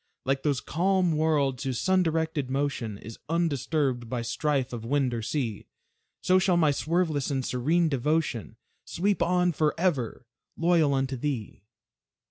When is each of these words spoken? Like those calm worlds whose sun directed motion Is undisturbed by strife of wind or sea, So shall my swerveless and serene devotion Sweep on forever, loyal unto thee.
Like 0.25 0.41
those 0.41 0.61
calm 0.61 1.11
worlds 1.15 1.61
whose 1.63 1.79
sun 1.79 2.01
directed 2.01 2.49
motion 2.49 2.97
Is 2.97 3.19
undisturbed 3.29 4.09
by 4.09 4.23
strife 4.23 4.73
of 4.73 4.83
wind 4.83 5.13
or 5.13 5.21
sea, 5.21 5.67
So 6.23 6.39
shall 6.39 6.57
my 6.57 6.71
swerveless 6.71 7.29
and 7.29 7.45
serene 7.45 7.87
devotion 7.87 8.57
Sweep 8.83 9.21
on 9.21 9.51
forever, 9.51 10.25
loyal 10.57 10.95
unto 10.95 11.17
thee. 11.17 11.65